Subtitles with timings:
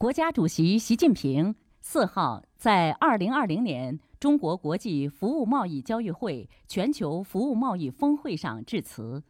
[0.00, 9.22] 国家主席习近平四号在二零二零年中国国际服务贸易交易会全球服务贸易峰会上致辞。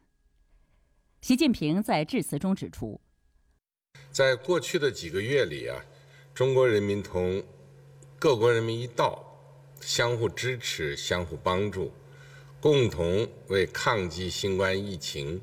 [1.19, 3.01] 习近平在致辞中指出，
[4.11, 5.83] 在过去的几个月里啊，
[6.33, 7.43] 中国人民同
[8.17, 9.21] 各国人民一道，
[9.81, 11.91] 相互支持、相互帮助，
[12.61, 15.41] 共同为抗击新冠疫情、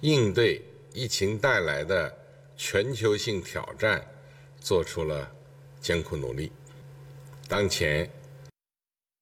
[0.00, 0.60] 应对
[0.92, 2.12] 疫情带来的
[2.56, 4.04] 全球性挑战。
[4.64, 5.30] 做出了
[5.78, 6.50] 艰苦努力。
[7.46, 8.10] 当前，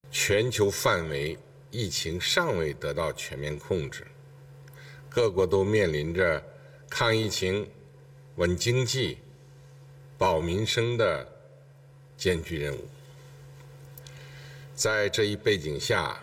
[0.08, 1.36] 全球范围
[1.72, 4.06] 疫情尚未得到全面控制，
[5.10, 6.40] 各国都面临着
[6.88, 7.68] 抗疫情、
[8.36, 9.18] 稳经济、
[10.16, 11.26] 保民生的
[12.16, 12.86] 艰巨任务。
[14.76, 16.22] 在这一背景下，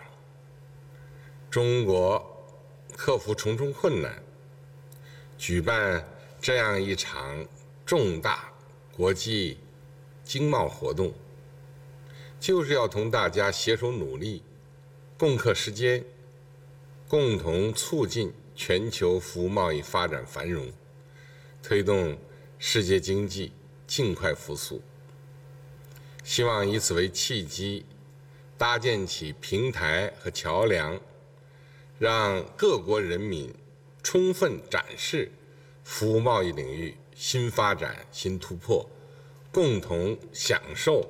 [1.51, 2.25] 中国
[2.95, 4.23] 克服重重困难，
[5.37, 6.07] 举办
[6.39, 7.45] 这样一场
[7.85, 8.49] 重大。
[8.99, 9.57] 国际
[10.25, 11.13] 经贸活动
[12.37, 14.43] 就是要同大家携手努力，
[15.17, 16.03] 共克时艰，
[17.07, 20.69] 共同促进全球服务贸易发展繁荣，
[21.63, 22.17] 推动
[22.57, 23.53] 世界经济
[23.87, 24.81] 尽快复苏。
[26.25, 27.85] 希望以此为契机，
[28.57, 30.99] 搭建起平台和桥梁，
[31.97, 33.55] 让各国人民
[34.03, 35.31] 充分展示
[35.85, 36.97] 服务贸易领域。
[37.21, 38.89] 新发展、新突破，
[39.51, 41.03] 共同享受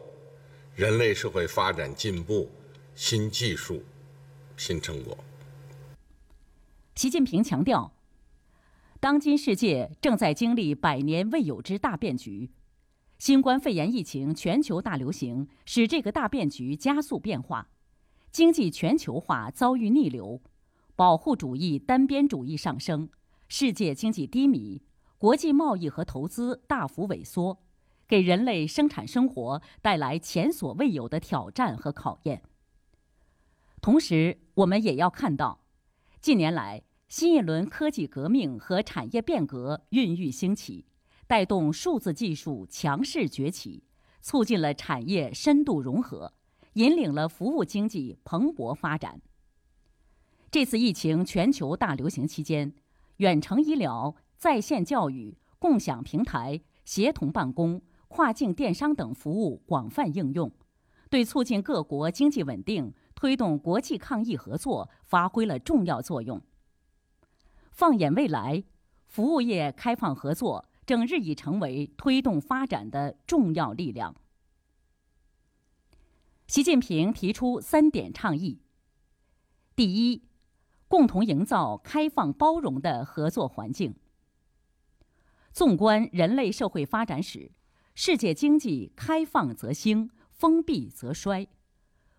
[0.73, 2.49] 人类社会发展进步、
[2.95, 3.83] 新技术、
[4.55, 5.17] 新成果。
[6.95, 7.91] 习近平强调，
[9.01, 12.49] 当今世界正在经历百年未有之大变局，
[13.17, 17.67] 新冠肺炎疫情全球大流行使这个大变局加速变化，
[18.31, 20.41] 经济全球化遭遇逆流，
[20.95, 23.09] 保护主义、单边主义上升，
[23.49, 24.81] 世界经济低迷。
[25.17, 27.59] 国际贸易和投资大幅萎缩，
[28.09, 32.41] 给人类生产生活带来前所未有的挑战和考验。
[33.79, 35.61] 同时，我们也要看到，
[36.19, 40.88] 近年来新一轮科技革命和产业变革孕育兴起，
[41.28, 43.84] 带动数字技术强势崛起，
[44.22, 46.34] 促进了产业深度融合，
[46.73, 49.22] 引领了服务经济蓬勃发展。
[50.50, 52.73] 这次疫情全球大流行期间，
[53.17, 54.16] 远程医疗。
[54.39, 60.52] 在线教育、共享平台、协同办公、跨境电商等服务广泛应用，
[61.09, 66.42] 对促进各国经济稳定、推动国际抗疫合作发挥了重要作用。
[67.72, 68.64] 放眼未来，
[69.06, 74.14] 服务业开放合作正日益成为推动发展的重要力量。
[76.47, 78.59] 习近平提出三点倡议：
[79.76, 80.24] 第一，
[80.88, 83.96] 共同营造开放包容的合作环境。
[85.53, 87.52] 纵观人类社会发展史，
[88.01, 91.45] 世界经济开放则兴，封闭则衰。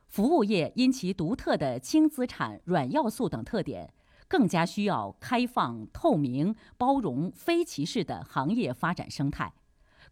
[0.08, 3.90] 服务业因其独特的轻资产、软要素等特点，
[4.28, 9.54] 更加需要开放、透明、包容、非歧视的行业发展生态，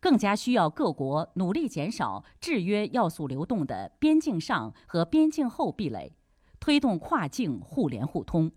[0.01, 6.17] 更加需要各国努力减少制约要素流动的边境上和边境后壁垒，
[6.59, 8.51] 推动跨境互联互通。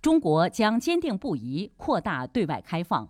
[0.00, 3.08] 中国将坚定不移扩大对外开放。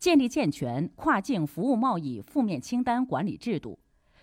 [0.00, 3.78] 建立健全跨境服务贸易负面清单管理制度，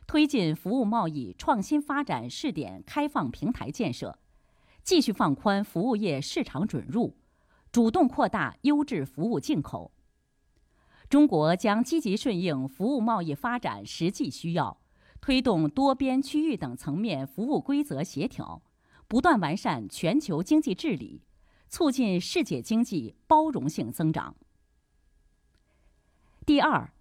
[0.08, 4.18] 推进服务贸易创新发展试点开放平台建设，
[4.84, 7.16] 继续放宽服务业市场准入，
[7.72, 9.92] 主动扩大优质服务进口。
[11.08, 14.82] 中国将积极顺应服务贸易发展实际需要，
[15.22, 18.64] 推动多边、区域等层面服务规则协调，
[19.08, 21.22] 不断完善全球经济治理，
[21.70, 24.36] 促进世界经济包容性增长。
[26.48, 26.94] 第二，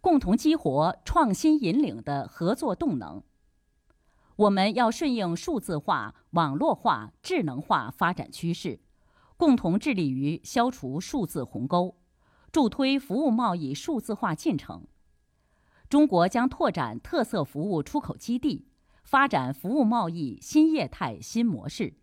[0.00, 3.22] 共同激活创新引领的合作动能。
[4.34, 8.80] 我们要顺应数字化、网络化、智能化发展趋势，
[9.36, 11.96] 共同致力于消除数字鸿沟，
[12.50, 14.88] 助推服务贸易数字化进程。
[15.88, 18.66] 中国将拓展特色服务出口基地，
[19.04, 21.94] 发展服务贸易新业态新模式。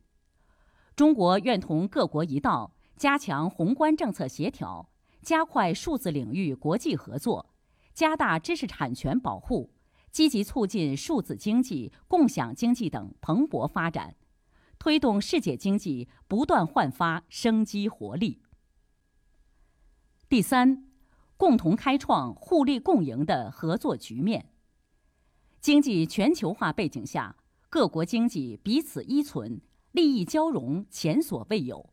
[0.96, 4.88] 中国愿同各国一道，加强宏观政策协调。
[5.22, 7.54] 加快数字领域国际合作，
[7.94, 9.72] 加大知识产权保护，
[10.12, 14.16] 积极促进数字经济、共享经济等蓬勃发展，
[14.78, 18.42] 推动世界经济不断焕发生机活力。
[20.30, 20.86] 第三，
[21.36, 24.54] 共同开创互利共赢的合作局面。
[25.60, 27.36] 经济全球化背景下，
[27.70, 29.62] 各国经济彼此依存，
[29.92, 31.90] 利益交融前所未有，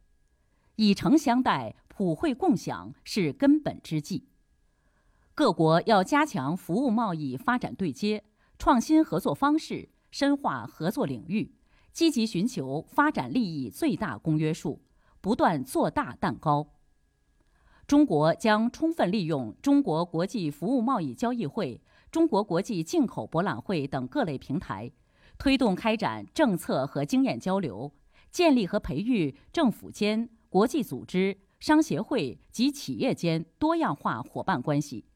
[0.77, 1.75] 以诚相待。
[1.97, 4.29] 普惠共享是根本之计。
[5.35, 8.23] 各国要加强服务贸易发展对接，
[8.59, 11.55] 创新合作方式，深化合作领域，
[11.95, 14.83] 积极寻求发展利益最大公约数，
[15.23, 16.75] 不断做大蛋糕。
[17.87, 24.93] 中国将充分利用中国国际服务贸易交易会、中国国际进口博览会等各类平台，
[25.39, 27.91] 推动开展政策和经验交流，
[28.31, 35.07] 建立和培育政府间、国际组织、商协会及企业间多样化伙伴关系。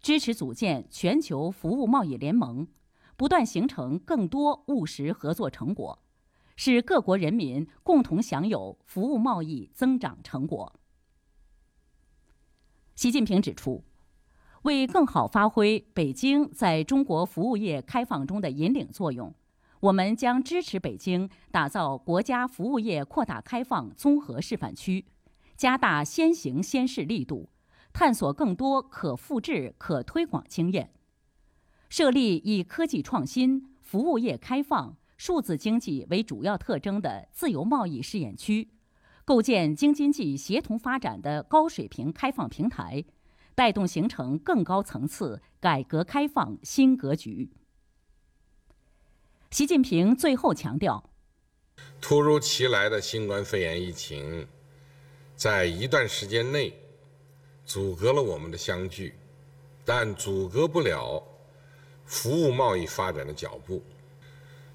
[0.00, 2.68] 支持组建全球服务贸易联盟，
[3.16, 5.98] 不断形成更多务实合作成果，
[6.54, 10.78] 使各国人民共同享有服务贸易增长成果。
[12.94, 13.82] 习近平指出，
[14.62, 19.34] 为更好发挥北京在中国服务业开放中的引领作用，
[19.80, 25.04] 我们将支持北京打造国家服务业扩大开放综合示范区，
[25.56, 27.50] 加大先行先试力度。
[27.92, 30.92] 探索更多可复制、可推广经验，
[31.88, 38.68] 设立以科技创新、服务业开放、数字经济为主要特征的自由贸易试验区，
[39.24, 43.02] 构建京津冀协同发展的高水平开放平台，
[43.54, 47.50] 带动形成更高层次改革开放新格局。
[49.50, 51.08] 习近平最后强调，
[52.02, 54.46] 突如其来的新冠肺炎疫情，
[55.36, 56.72] 在一段时间内。
[57.68, 59.12] 阻隔了我们的相聚，
[59.84, 61.20] 但阻隔不了
[62.04, 63.82] 服务贸易发展的脚步，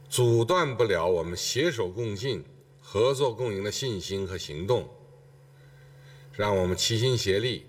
[0.10, 2.44] 阻断不了我们携手共进、
[2.82, 4.90] 合作共赢的信心和行动。
[6.34, 7.66] 让我们齐心协力，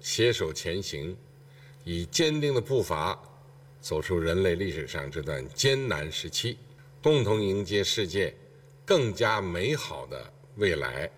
[0.00, 1.16] 携手前行，
[1.84, 3.16] 以坚定的步伐
[3.80, 6.58] 走出人类历史上这段艰难时期，
[7.00, 8.34] 共同迎接世界
[8.84, 11.08] 更加美好的未来。